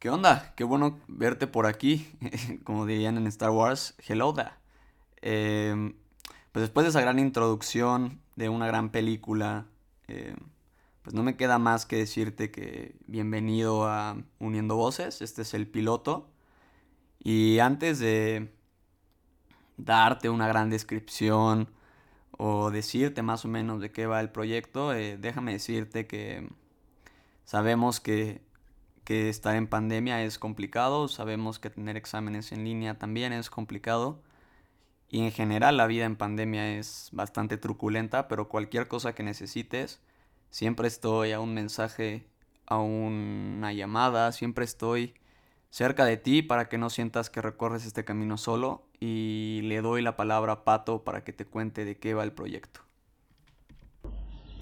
¿Qué 0.00 0.10
onda? 0.10 0.52
Qué 0.56 0.64
bueno 0.64 0.98
verte 1.06 1.46
por 1.46 1.64
aquí, 1.64 2.12
como 2.64 2.86
dirían 2.86 3.16
en 3.16 3.28
Star 3.28 3.50
Wars, 3.50 3.94
hello 4.04 4.34
there. 4.34 4.50
Em, 5.20 5.94
pues 6.50 6.64
después 6.64 6.82
de 6.82 6.90
esa 6.90 7.00
gran 7.00 7.20
introducción 7.20 8.20
de 8.34 8.48
una 8.48 8.66
gran 8.66 8.90
película, 8.90 9.66
em, 10.08 10.34
pues 11.02 11.14
no 11.14 11.22
me 11.22 11.36
queda 11.36 11.60
más 11.60 11.86
que 11.86 11.98
decirte 11.98 12.50
que 12.50 12.96
bienvenido 13.06 13.86
a 13.86 14.16
Uniendo 14.40 14.74
Voces, 14.74 15.22
este 15.22 15.42
es 15.42 15.54
el 15.54 15.68
piloto. 15.68 16.28
Y 17.20 17.60
antes 17.60 18.00
de 18.00 18.52
darte 19.76 20.30
una 20.30 20.48
gran 20.48 20.68
descripción 20.68 21.70
o 22.32 22.72
decirte 22.72 23.22
más 23.22 23.44
o 23.44 23.48
menos 23.48 23.80
de 23.80 23.92
qué 23.92 24.06
va 24.06 24.20
el 24.20 24.30
proyecto, 24.30 24.92
eh, 24.92 25.16
déjame 25.16 25.52
decirte 25.52 26.08
que 26.08 26.48
sabemos 27.44 28.00
que 28.00 28.42
que 29.04 29.28
estar 29.28 29.56
en 29.56 29.66
pandemia 29.66 30.22
es 30.22 30.38
complicado, 30.38 31.08
sabemos 31.08 31.58
que 31.58 31.70
tener 31.70 31.96
exámenes 31.96 32.52
en 32.52 32.64
línea 32.64 32.98
también 32.98 33.32
es 33.32 33.50
complicado 33.50 34.22
y 35.08 35.20
en 35.24 35.32
general 35.32 35.76
la 35.76 35.86
vida 35.86 36.04
en 36.04 36.16
pandemia 36.16 36.78
es 36.78 37.10
bastante 37.12 37.58
truculenta, 37.58 38.28
pero 38.28 38.48
cualquier 38.48 38.88
cosa 38.88 39.14
que 39.14 39.22
necesites, 39.22 40.00
siempre 40.50 40.88
estoy 40.88 41.32
a 41.32 41.40
un 41.40 41.52
mensaje, 41.52 42.26
a 42.66 42.78
una 42.78 43.72
llamada, 43.72 44.32
siempre 44.32 44.64
estoy 44.64 45.14
cerca 45.70 46.04
de 46.04 46.16
ti 46.16 46.42
para 46.42 46.68
que 46.68 46.78
no 46.78 46.88
sientas 46.88 47.28
que 47.28 47.42
recorres 47.42 47.84
este 47.84 48.04
camino 48.04 48.36
solo 48.38 48.86
y 49.00 49.60
le 49.64 49.82
doy 49.82 50.00
la 50.02 50.16
palabra 50.16 50.52
a 50.52 50.64
Pato 50.64 51.02
para 51.02 51.24
que 51.24 51.32
te 51.32 51.44
cuente 51.44 51.84
de 51.84 51.98
qué 51.98 52.14
va 52.14 52.22
el 52.22 52.32
proyecto. 52.32 52.80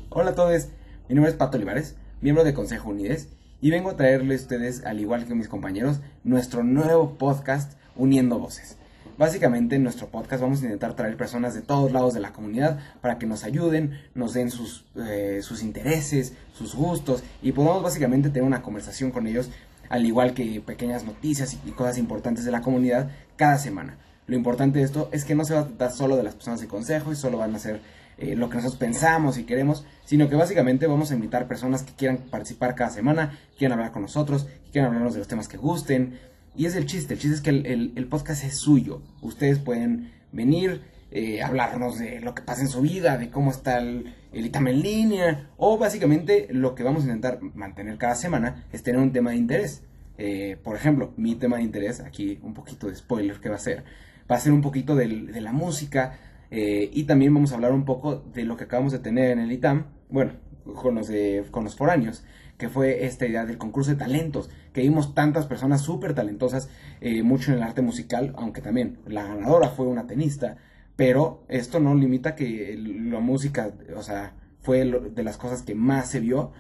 Hola 0.09 0.31
a 0.31 0.35
todos, 0.35 0.69
mi 1.09 1.15
nombre 1.15 1.31
es 1.31 1.37
Pato 1.37 1.57
Olivares, 1.57 1.97
miembro 2.21 2.45
de 2.45 2.53
Consejo 2.53 2.91
Unides 2.91 3.29
y 3.63 3.71
vengo 3.71 3.91
a 3.91 3.97
traerles 3.97 4.41
a 4.41 4.43
ustedes, 4.43 4.85
al 4.85 5.01
igual 5.01 5.27
que 5.27 5.35
mis 5.35 5.49
compañeros, 5.49 6.01
nuestro 6.23 6.63
nuevo 6.63 7.15
podcast 7.15 7.73
Uniendo 7.97 8.39
Voces. 8.39 8.77
Básicamente 9.17 9.77
en 9.77 9.83
nuestro 9.83 10.09
podcast 10.09 10.43
vamos 10.43 10.61
a 10.61 10.65
intentar 10.65 10.95
traer 10.95 11.17
personas 11.17 11.55
de 11.55 11.63
todos 11.63 11.93
lados 11.93 12.13
de 12.15 12.21
la 12.21 12.33
comunidad 12.33 12.79
para 13.01 13.19
que 13.19 13.27
nos 13.27 13.45
ayuden, 13.45 13.99
nos 14.15 14.35
den 14.35 14.51
sus, 14.51 14.85
eh, 14.97 15.41
sus 15.43 15.63
intereses, 15.63 16.35
sus 16.53 16.75
gustos 16.75 17.23
y 17.43 17.53
podamos 17.53 17.83
básicamente 17.83 18.29
tener 18.29 18.45
una 18.45 18.63
conversación 18.63 19.11
con 19.11 19.27
ellos, 19.27 19.51
al 19.89 20.05
igual 20.05 20.35
que 20.35 20.61
pequeñas 20.61 21.05
noticias 21.05 21.57
y 21.65 21.71
cosas 21.71 21.97
importantes 21.99 22.45
de 22.45 22.51
la 22.51 22.61
comunidad 22.61 23.11
cada 23.37 23.59
semana. 23.59 23.97
Lo 24.27 24.37
importante 24.37 24.79
de 24.79 24.85
esto 24.85 25.09
es 25.13 25.25
que 25.25 25.35
no 25.35 25.45
se 25.45 25.55
va 25.55 25.61
a 25.61 25.67
tratar 25.67 25.93
solo 25.93 26.17
de 26.17 26.23
las 26.23 26.35
personas 26.35 26.61
de 26.61 26.69
consejo 26.69 27.13
y 27.13 27.17
solo 27.17 27.39
van 27.39 27.55
a 27.55 27.59
ser 27.59 27.81
eh, 28.21 28.37
lo 28.37 28.51
que 28.51 28.57
nosotros 28.57 28.79
pensamos 28.79 29.39
y 29.39 29.45
queremos, 29.45 29.87
sino 30.05 30.29
que 30.29 30.37
básicamente 30.37 30.87
vamos 30.87 31.11
a 31.11 31.15
invitar 31.15 31.49
personas 31.49 31.83
que 31.83 31.95
quieran 31.95 32.19
participar 32.19 32.75
cada 32.75 32.91
semana, 32.91 33.39
quieran 33.57 33.79
hablar 33.79 33.93
con 33.93 34.03
nosotros, 34.03 34.47
quieran 34.71 34.89
hablarnos 34.89 35.15
de 35.15 35.21
los 35.21 35.29
temas 35.29 35.49
que 35.49 35.57
gusten. 35.57 36.19
Y 36.55 36.67
es 36.67 36.77
el 36.77 36.85
chiste, 36.85 37.15
el 37.15 37.21
chiste 37.21 37.37
es 37.37 37.41
que 37.41 37.49
el, 37.51 38.07
podcast 38.11 38.45
es 38.45 38.59
suyo. 38.59 39.01
Ustedes 39.23 39.59
pueden 39.59 40.13
venir, 40.33 40.83
eh, 41.11 41.43
hablarnos 41.43 41.99
de 41.99 42.21
lo 42.21 42.35
que 42.35 42.43
pasa 42.43 42.61
en 42.61 42.69
su 42.69 42.83
vida, 42.83 43.17
de 43.17 43.31
cómo 43.31 43.51
está 43.51 43.79
el, 43.79 44.15
el 44.33 44.55
en 44.55 44.83
línea, 44.83 45.49
o 45.57 45.79
básicamente 45.79 46.49
lo 46.51 46.75
que 46.75 46.83
vamos 46.83 47.05
a 47.05 47.07
intentar 47.07 47.41
mantener 47.41 47.97
cada 47.97 48.17
semana 48.17 48.67
es 48.71 48.83
tener 48.83 49.01
un 49.01 49.13
tema 49.13 49.31
de 49.31 49.37
interés. 49.37 49.83
Eh, 50.19 50.59
por 50.63 50.77
ejemplo, 50.77 51.15
mi 51.17 51.37
tema 51.37 51.57
de 51.57 51.63
interés, 51.63 52.01
aquí 52.01 52.39
un 52.43 52.53
poquito 52.53 52.89
de 52.89 52.97
spoiler 52.97 53.41
que 53.41 53.49
va 53.49 53.57
a 53.57 53.61
ser, 53.61 53.83
va 54.31 54.37
a 54.37 54.41
ser 54.41 54.53
un 54.53 54.61
poquito 54.61 54.95
de 54.95 55.07
la 55.41 55.53
música, 55.53 56.19
eh, 56.51 56.91
y 56.93 57.05
también 57.05 57.33
vamos 57.35 57.53
a 57.53 57.57
hablar 57.57 57.73
un 57.73 57.85
poco 57.85 58.17
de 58.17 58.45
lo 58.45 58.57
que 58.57 58.65
acabamos 58.65 58.93
de 58.93 58.99
tener 58.99 59.31
en 59.31 59.39
el 59.39 59.53
ITAM, 59.53 59.87
bueno, 60.09 60.33
con 60.75 60.95
los, 60.95 61.11
con 61.51 61.65
los 61.65 61.77
foráneos, 61.77 62.25
que 62.59 62.69
fue 62.69 63.07
esta 63.07 63.27
idea 63.27 63.47
del 63.47 63.59
concurso 63.59 63.91
de 63.91 63.97
talentos, 63.97 64.51
que 64.73 64.83
vimos 64.83 65.15
tantas 65.15 65.47
personas 65.47 65.81
súper 65.81 66.15
talentosas, 66.15 66.69
eh, 67.01 67.23
mucho 67.23 67.51
en 67.51 67.59
el 67.59 67.63
arte 67.63 67.83
musical, 67.83 68.35
aunque 68.37 68.61
también 68.61 68.99
la 69.07 69.25
ganadora 69.25 69.71
fue 69.71 69.87
una 69.87 70.07
tenista, 70.07 70.59
pero 70.95 71.43
esto 71.49 71.81
no 71.81 71.95
limita 71.95 72.35
que 72.35 72.77
la 72.79 73.21
música, 73.21 73.73
o 73.97 74.03
sea, 74.03 74.35
fue 74.61 74.85
de 74.85 75.23
las 75.23 75.39
cosas 75.39 75.63
que 75.63 75.75
más 75.75 76.11
se 76.11 76.21
vio. 76.21 76.53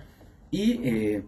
Y 0.50 0.80
eh, 0.82 1.24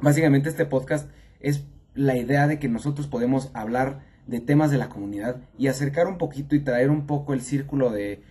básicamente 0.00 0.48
este 0.48 0.64
podcast 0.64 1.10
es 1.40 1.64
la 1.94 2.16
idea 2.16 2.46
de 2.46 2.60
que 2.60 2.68
nosotros 2.68 3.08
podemos 3.08 3.50
hablar 3.54 4.06
de 4.28 4.40
temas 4.40 4.70
de 4.70 4.78
la 4.78 4.88
comunidad 4.88 5.36
y 5.58 5.66
acercar 5.66 6.06
un 6.06 6.18
poquito 6.18 6.54
y 6.54 6.60
traer 6.60 6.90
un 6.90 7.06
poco 7.06 7.32
el 7.32 7.40
círculo 7.40 7.90
de, 7.90 8.22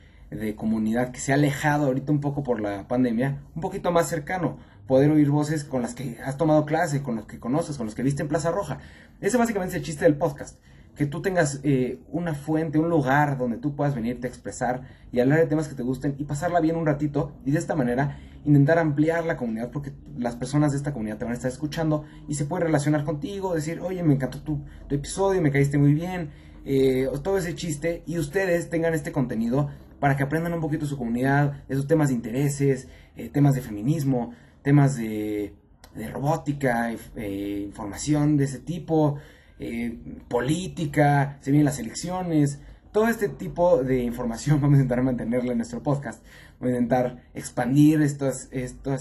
comunidad 0.56 1.12
que 1.12 1.20
se 1.20 1.32
ha 1.32 1.36
alejado 1.36 1.88
ahorita 1.88 2.12
un 2.12 2.22
poco 2.22 2.44
por 2.44 2.62
la 2.62 2.88
pandemia, 2.88 3.42
un 3.56 3.62
poquito 3.62 3.92
más 3.92 4.08
cercano, 4.08 4.58
poder 4.86 5.10
oír 5.10 5.30
voces 5.30 5.64
con 5.64 5.82
las 5.82 5.96
que 5.96 6.18
has 6.24 6.38
tomado 6.38 6.66
clase, 6.66 7.02
con 7.02 7.16
los 7.16 7.26
que 7.26 7.40
conoces, 7.40 7.78
con 7.78 7.86
los 7.86 7.96
que 7.96 8.04
viste 8.04 8.22
en 8.22 8.28
Plaza 8.28 8.52
Roja. 8.52 8.78
Ese 9.22 9.38
básicamente 9.38 9.76
es 9.76 9.80
el 9.80 9.86
chiste 9.86 10.06
del 10.06 10.16
podcast 10.16 10.58
que 10.98 11.06
tú 11.06 11.22
tengas 11.22 11.60
eh, 11.64 12.00
una 12.12 12.34
fuente, 12.34 12.80
un 12.80 12.90
lugar 12.90 13.38
donde 13.38 13.58
tú 13.58 13.76
puedas 13.76 13.94
venirte 13.94 14.26
a 14.26 14.30
expresar 14.30 14.82
y 15.12 15.20
hablar 15.20 15.40
de 15.40 15.46
temas 15.46 15.68
que 15.68 15.76
te 15.76 15.84
gusten 15.84 16.16
y 16.18 16.24
pasarla 16.24 16.60
bien 16.60 16.76
un 16.76 16.88
ratito 16.88 17.34
y 17.46 17.52
de 17.52 17.60
esta 17.60 17.76
manera 17.76 18.20
intentar 18.46 18.80
ampliar 18.80 19.24
la 19.26 19.38
comunidad 19.38 19.70
porque 19.70 19.92
las 20.18 20.36
personas 20.36 20.72
de 20.72 20.78
esta 20.78 20.94
comunidad 20.94 21.18
te 21.18 21.26
van 21.26 21.34
a 21.34 21.36
estar 21.36 21.52
escuchando 21.52 22.06
y 22.28 22.34
se 22.34 22.46
pueden 22.46 22.66
relacionar 22.66 23.04
contigo, 23.04 23.54
decir, 23.54 23.80
oye, 23.80 24.02
me 24.02 24.16
encantó 24.16 24.42
tu, 24.42 24.66
episodio, 24.90 25.40
me 25.40 25.52
caíste 25.52 25.78
muy 25.78 25.94
bien, 25.94 26.32
eh, 26.66 27.08
todo 27.24 27.38
ese 27.38 27.54
chiste 27.54 28.02
y 28.08 28.18
ustedes 28.18 28.70
tengan 28.70 28.96
este 28.96 29.12
contenido 29.12 29.70
para 30.00 30.18
que 30.18 30.24
aprendan 30.24 30.54
un 30.54 30.62
poquito 30.62 30.88
su 30.88 30.98
comunidad, 30.98 31.64
esos 31.70 31.86
temas 31.86 32.10
de 32.10 32.16
intereses, 32.16 32.88
eh, 33.16 33.30
temas 33.30 33.54
de 33.54 33.62
feminismo, 33.62 34.34
temas 34.64 34.98
de, 34.98 35.54
de 35.94 36.10
robótica, 36.10 36.92
información 37.16 38.36
de 38.38 38.46
ese 38.46 38.60
tipo. 38.60 39.20
Eh, 39.60 39.98
política, 40.28 41.38
se 41.42 41.52
vienen 41.52 41.66
las 41.66 41.80
elecciones, 41.80 42.60
todo 42.92 43.10
este 43.10 43.30
tipo 43.30 43.84
de 43.84 44.02
información 44.02 44.60
vamos 44.62 44.80
a 44.80 44.82
intentar 44.82 45.04
mantenerla 45.04 45.52
en 45.52 45.60
nuestro 45.60 45.84
podcast. 45.84 46.24
Vamos 46.60 46.74
a 46.74 46.78
intentar 46.78 47.24
expandir 47.36 48.02
estas, 48.02 48.50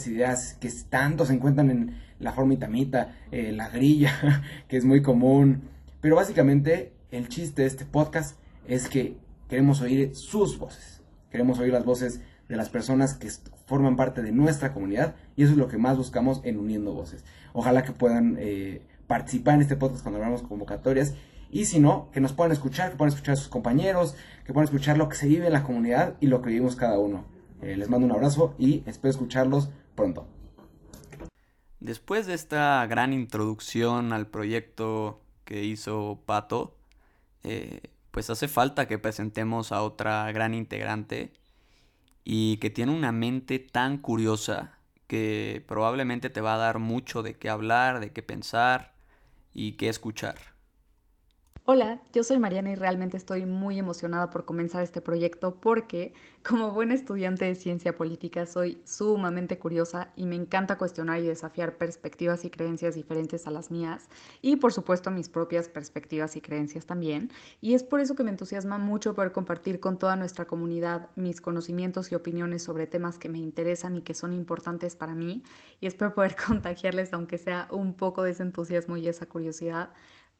ideas 0.07 0.55
que 0.61 0.71
tanto 0.91 1.25
se 1.25 1.33
encuentran 1.33 1.71
en 1.71 1.99
la 2.19 2.33
forma 2.33 2.55
itamita, 2.55 3.15
eh, 3.31 3.53
la 3.53 3.69
grilla, 3.69 4.43
que 4.69 4.77
es 4.77 4.85
muy 4.85 5.03
común. 5.03 5.63
Pero 6.01 6.17
básicamente 6.17 6.93
el 7.11 7.29
chiste 7.29 7.63
de 7.63 7.69
este 7.69 7.87
podcast 7.87 8.39
es 8.69 8.89
que 8.89 9.17
queremos 9.49 9.81
oír 9.81 10.15
sus 10.15 10.59
voces. 10.59 11.01
Queremos 11.31 11.59
oír 11.59 11.73
las 11.73 11.85
voces 11.85 12.21
de 12.49 12.57
las 12.57 12.69
personas 12.69 13.15
que 13.15 13.31
forman 13.65 13.97
parte 13.97 14.23
de 14.23 14.33
nuestra 14.33 14.73
comunidad 14.73 15.17
y 15.37 15.43
eso 15.43 15.53
es 15.53 15.59
lo 15.59 15.69
que 15.69 15.79
más 15.79 15.97
buscamos 15.97 16.41
en 16.45 16.59
Uniendo 16.59 16.93
Voces. 16.93 17.25
Ojalá 17.53 17.83
que 17.83 17.93
puedan 17.93 18.37
eh, 18.39 18.83
participar 19.07 19.55
en 19.55 19.63
este 19.63 19.77
podcast 19.77 20.03
cuando 20.03 20.19
hablamos 20.19 20.43
convocatorias. 20.43 21.15
Y 21.51 21.67
si 21.67 21.79
no, 21.79 22.11
que 22.13 22.21
nos 22.21 22.33
puedan 22.33 22.53
escuchar, 22.53 22.91
que 22.91 22.97
puedan 22.97 23.13
escuchar 23.13 23.35
a 23.35 23.37
sus 23.37 23.49
compañeros, 23.49 24.17
que 24.45 24.53
puedan 24.53 24.65
escuchar 24.65 24.99
lo 24.99 25.09
que 25.09 25.17
se 25.17 25.29
vive 25.29 25.47
en 25.47 25.53
la 25.53 25.63
comunidad 25.63 26.15
y 26.21 26.27
lo 26.27 26.43
que 26.43 26.51
vivimos 26.51 26.77
cada 26.77 26.99
uno. 26.99 27.25
Eh, 27.63 27.77
les 27.77 27.89
mando 27.89 28.07
un 28.07 28.13
abrazo 28.13 28.55
y 28.59 28.83
espero 28.87 29.11
escucharlos 29.11 29.71
pronto. 29.95 30.27
Después 31.81 32.27
de 32.27 32.35
esta 32.35 32.85
gran 32.87 33.13
introducción 33.13 34.13
al 34.13 34.27
proyecto 34.27 35.21
que 35.45 35.65
hizo 35.65 36.21
Pato, 36.27 36.77
eh, 37.45 37.81
pues 38.11 38.29
hace 38.29 38.49
falta 38.49 38.89
que 38.89 38.99
presentemos 38.99 39.73
a 39.73 39.83
otra 39.83 40.31
gran 40.33 40.53
integrante 40.53 41.33
y 42.25 42.57
que 42.57 42.71
tiene 42.71 42.93
una 42.93 43.13
mente 43.13 43.61
tan 43.61 43.99
curiosa 43.99 44.73
que 45.07 45.65
probablemente 45.69 46.29
te 46.29 46.41
va 46.41 46.55
a 46.55 46.59
dar 46.59 46.81
mucho 46.81 47.23
de 47.23 47.35
qué 47.35 47.49
hablar, 47.49 48.01
de 48.01 48.11
qué 48.11 48.23
pensar 48.23 48.96
y 49.57 49.73
qué 49.73 49.89
escuchar. 49.89 50.56
Hola, 51.69 52.01
yo 52.13 52.23
soy 52.23 52.39
Mariana 52.39 52.71
y 52.71 52.75
realmente 52.77 53.17
estoy 53.17 53.45
muy 53.45 53.77
emocionada 53.77 54.31
por 54.31 54.45
comenzar 54.45 54.85
este 54.85 55.01
proyecto 55.01 55.57
porque 55.57 56.15
como 56.49 56.71
buena 56.71 56.95
estudiante 56.95 57.45
de 57.45 57.57
ciencia 57.57 57.97
política 57.97 58.47
soy 58.47 58.81
sumamente 58.85 59.59
curiosa 59.59 60.13
y 60.15 60.27
me 60.27 60.37
encanta 60.37 60.79
cuestionar 60.79 61.19
y 61.19 61.27
desafiar 61.27 61.77
perspectivas 61.77 62.45
y 62.45 62.51
creencias 62.51 62.95
diferentes 62.95 63.49
a 63.49 63.51
las 63.51 63.73
mías 63.73 64.09
y 64.43 64.55
por 64.55 64.73
supuesto 64.73 65.11
mis 65.11 65.29
propias 65.29 65.69
perspectivas 65.69 66.37
y 66.37 66.41
creencias 66.41 66.87
también. 66.87 67.33
Y 67.61 67.75
es 67.75 67.83
por 67.83 67.99
eso 67.99 68.15
que 68.15 68.23
me 68.23 68.31
entusiasma 68.31 68.79
mucho 68.79 69.17
poder 69.17 69.33
compartir 69.33 69.81
con 69.81 69.99
toda 69.99 70.15
nuestra 70.15 70.45
comunidad 70.45 71.11
mis 71.17 71.41
conocimientos 71.41 72.13
y 72.13 72.15
opiniones 72.15 72.63
sobre 72.63 72.87
temas 72.87 73.19
que 73.19 73.29
me 73.29 73.39
interesan 73.39 73.97
y 73.97 74.03
que 74.03 74.15
son 74.15 74.33
importantes 74.33 74.95
para 74.95 75.17
mí 75.17 75.43
y 75.81 75.89
espero 75.89 76.15
poder 76.15 76.37
contagiarles 76.47 77.13
aunque 77.13 77.39
sea 77.39 77.67
un 77.73 77.95
poco 77.95 78.23
de 78.23 78.31
ese 78.31 78.45
entusiasmo 78.45 78.97
y 78.97 79.09
esa 79.09 79.27
curiosidad 79.27 79.91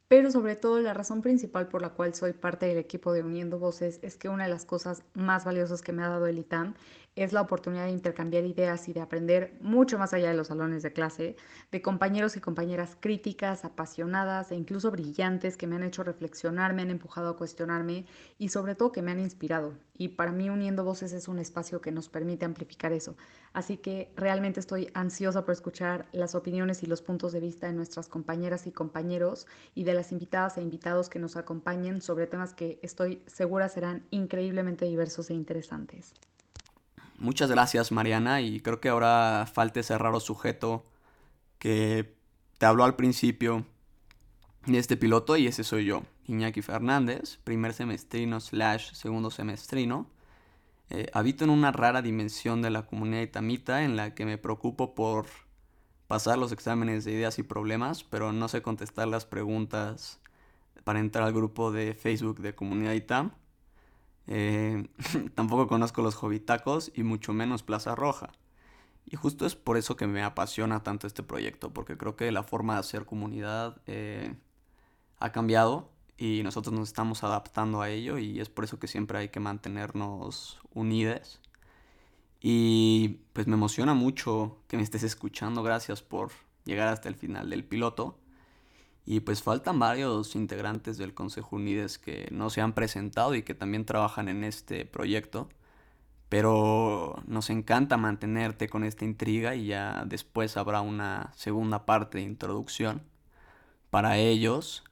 pero 0.07 0.31
sobre 0.31 0.55
todo 0.55 0.79
la 0.79 0.93
razón 0.93 1.21
principal 1.21 1.67
por 1.67 1.81
la 1.81 1.89
cual 1.89 2.13
soy 2.13 2.33
parte 2.33 2.65
del 2.65 2.77
equipo 2.77 3.11
de 3.11 3.23
Uniendo 3.23 3.59
Voces 3.59 3.99
es 4.01 4.17
que 4.17 4.29
una 4.29 4.45
de 4.45 4.49
las 4.49 4.65
cosas 4.65 5.03
más 5.13 5.45
valiosas 5.45 5.81
que 5.81 5.91
me 5.91 6.03
ha 6.03 6.09
dado 6.09 6.27
el 6.27 6.37
ITAM 6.39 6.75
es 7.17 7.33
la 7.33 7.41
oportunidad 7.41 7.85
de 7.85 7.91
intercambiar 7.91 8.45
ideas 8.45 8.87
y 8.87 8.93
de 8.93 9.01
aprender 9.01 9.57
mucho 9.59 9.97
más 9.97 10.13
allá 10.13 10.29
de 10.29 10.37
los 10.37 10.47
salones 10.47 10.83
de 10.83 10.93
clase, 10.93 11.35
de 11.71 11.81
compañeros 11.81 12.37
y 12.37 12.39
compañeras 12.39 12.95
críticas, 12.99 13.65
apasionadas 13.65 14.51
e 14.51 14.55
incluso 14.55 14.91
brillantes 14.91 15.57
que 15.57 15.65
me 15.65 15.75
han 15.75 15.83
hecho 15.83 16.03
reflexionar, 16.03 16.73
me 16.73 16.83
han 16.83 16.91
empujado 16.91 17.29
a 17.29 17.37
cuestionarme 17.37 18.05
y 18.37 18.49
sobre 18.49 18.75
todo 18.75 18.91
que 18.91 19.01
me 19.01 19.11
han 19.11 19.19
inspirado. 19.19 19.73
Y 19.97 20.09
para 20.09 20.31
mí 20.31 20.49
Uniendo 20.49 20.83
Voces 20.83 21.11
es 21.11 21.27
un 21.27 21.39
espacio 21.39 21.81
que 21.81 21.91
nos 21.91 22.07
permite 22.07 22.45
amplificar 22.45 22.93
eso. 22.93 23.15
Así 23.51 23.77
que 23.77 24.11
realmente 24.15 24.59
estoy 24.59 24.91
ansiosa 24.93 25.43
por 25.43 25.53
escuchar 25.53 26.05
las 26.11 26.35
opiniones 26.35 26.83
y 26.83 26.85
los 26.85 27.01
puntos 27.01 27.31
de 27.31 27.39
vista 27.39 27.65
de 27.65 27.73
nuestras 27.73 28.07
compañeras 28.07 28.67
y 28.67 28.71
compañeros 28.71 29.47
y 29.73 29.85
de 29.85 29.95
las 29.95 30.11
invitadas 30.11 30.57
e 30.57 30.61
invitados 30.61 31.09
que 31.09 31.17
nos 31.17 31.35
acompañen 31.35 32.01
sobre 32.01 32.27
temas 32.27 32.53
que 32.53 32.79
estoy 32.83 33.23
segura 33.25 33.69
serán 33.69 34.05
increíblemente 34.11 34.85
diversos 34.85 35.31
e 35.31 35.33
interesantes. 35.33 36.13
Muchas 37.17 37.49
gracias, 37.49 37.91
Mariana. 37.91 38.41
Y 38.41 38.59
creo 38.59 38.79
que 38.79 38.89
ahora 38.89 39.47
falta 39.51 39.79
ese 39.79 39.97
raro 39.97 40.19
sujeto 40.19 40.85
que 41.59 42.15
te 42.57 42.65
habló 42.65 42.83
al 42.83 42.95
principio 42.95 43.65
de 44.65 44.77
este 44.77 44.97
piloto 44.97 45.37
y 45.37 45.47
ese 45.47 45.63
soy 45.63 45.85
yo, 45.85 46.03
Iñaki 46.25 46.61
Fernández, 46.61 47.37
primer 47.43 47.73
semestrino 47.73 48.39
slash 48.39 48.93
segundo 48.93 49.31
semestrino. 49.31 50.09
Eh, 50.89 51.09
habito 51.13 51.43
en 51.43 51.49
una 51.49 51.71
rara 51.71 52.01
dimensión 52.01 52.61
de 52.61 52.69
la 52.69 52.85
comunidad 52.85 53.21
itamita 53.21 53.83
en 53.83 53.95
la 53.95 54.13
que 54.13 54.25
me 54.25 54.37
preocupo 54.37 54.95
por 54.95 55.25
pasar 56.07 56.37
los 56.37 56.51
exámenes 56.51 57.03
de 57.03 57.11
ideas 57.11 57.39
y 57.39 57.43
problemas, 57.43 58.03
pero 58.03 58.31
no 58.31 58.47
sé 58.47 58.61
contestar 58.61 59.07
las 59.07 59.25
preguntas 59.25 60.19
para 60.83 60.99
entrar 60.99 61.25
al 61.25 61.33
grupo 61.33 61.71
de 61.71 61.93
Facebook 61.93 62.39
de 62.39 62.55
comunidad 62.55 62.93
itam. 62.93 63.33
Eh, 64.27 64.87
tampoco 65.35 65.67
conozco 65.67 66.01
los 66.01 66.15
Jovitacos 66.15 66.91
y 66.95 67.03
mucho 67.03 67.33
menos 67.33 67.63
Plaza 67.63 67.95
Roja. 67.95 68.31
Y 69.05 69.15
justo 69.15 69.45
es 69.45 69.55
por 69.55 69.77
eso 69.77 69.95
que 69.95 70.05
me 70.07 70.23
apasiona 70.23 70.83
tanto 70.83 71.07
este 71.07 71.23
proyecto, 71.23 71.71
porque 71.73 71.97
creo 71.97 72.15
que 72.15 72.31
la 72.31 72.43
forma 72.43 72.73
de 72.73 72.79
hacer 72.81 73.05
comunidad 73.05 73.81
eh, 73.87 74.35
ha 75.19 75.31
cambiado 75.31 75.89
y 76.17 76.41
nosotros 76.43 76.73
nos 76.73 76.89
estamos 76.89 77.23
adaptando 77.23 77.81
a 77.81 77.89
ello 77.89 78.17
y 78.17 78.39
es 78.41 78.49
por 78.49 78.65
eso 78.65 78.79
que 78.79 78.87
siempre 78.87 79.19
hay 79.19 79.29
que 79.29 79.39
mantenernos 79.39 80.59
unidos. 80.73 81.39
Y 82.41 83.19
pues 83.33 83.47
me 83.47 83.53
emociona 83.53 83.93
mucho 83.93 84.57
que 84.67 84.77
me 84.77 84.83
estés 84.83 85.03
escuchando, 85.03 85.63
gracias 85.63 86.01
por 86.01 86.31
llegar 86.65 86.89
hasta 86.89 87.09
el 87.09 87.15
final 87.15 87.49
del 87.49 87.63
piloto. 87.63 88.17
Y 89.09 89.21
pues 89.21 89.41
faltan 89.41 89.79
varios 89.79 90.35
integrantes 90.35 90.97
del 90.97 91.13
Consejo 91.13 91.55
Unides 91.55 91.97
que 91.97 92.27
no 92.29 92.49
se 92.49 92.59
han 92.59 92.73
presentado 92.73 93.35
y 93.35 93.41
que 93.41 93.55
también 93.55 93.85
trabajan 93.85 94.27
en 94.27 94.43
este 94.43 94.85
proyecto. 94.85 95.47
Pero 96.27 97.15
nos 97.25 97.49
encanta 97.49 97.95
mantenerte 97.95 98.67
con 98.67 98.83
esta 98.83 99.05
intriga 99.05 99.55
y 99.55 99.67
ya 99.67 100.03
después 100.05 100.57
habrá 100.57 100.81
una 100.81 101.31
segunda 101.37 101.85
parte 101.85 102.17
de 102.17 102.25
introducción 102.25 103.01
para 103.91 104.17
ellos. 104.17 104.83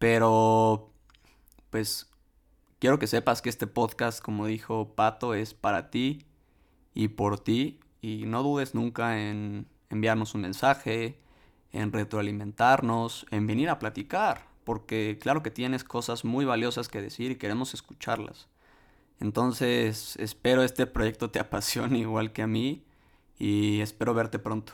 Pero 0.00 0.90
pues 1.70 2.10
quiero 2.80 2.98
que 2.98 3.06
sepas 3.06 3.42
que 3.42 3.48
este 3.48 3.68
podcast, 3.68 4.20
como 4.20 4.46
dijo 4.46 4.96
Pato, 4.96 5.34
es 5.34 5.54
para 5.54 5.88
ti 5.90 6.26
y 6.94 7.08
por 7.08 7.38
ti. 7.38 7.78
Y 8.00 8.24
no 8.26 8.42
dudes 8.42 8.74
nunca 8.74 9.20
en 9.20 9.68
enviarnos 9.88 10.34
un 10.34 10.40
mensaje, 10.40 11.20
en 11.76 11.92
retroalimentarnos, 11.92 13.26
en 13.30 13.46
venir 13.46 13.68
a 13.68 13.78
platicar, 13.78 14.46
porque 14.64 15.18
claro 15.20 15.42
que 15.42 15.50
tienes 15.50 15.84
cosas 15.84 16.24
muy 16.24 16.44
valiosas 16.44 16.88
que 16.88 17.02
decir 17.02 17.30
y 17.30 17.36
queremos 17.36 17.74
escucharlas. 17.74 18.48
Entonces 19.20 20.16
espero 20.16 20.62
este 20.62 20.86
proyecto 20.86 21.30
te 21.30 21.38
apasione 21.40 21.98
igual 21.98 22.32
que 22.32 22.42
a 22.42 22.46
mí 22.46 22.82
y 23.38 23.80
espero 23.80 24.14
verte 24.14 24.38
pronto. 24.38 24.72